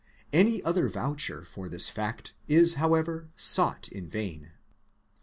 [0.33, 4.51] Any other voucher for this fact is however sought in vain.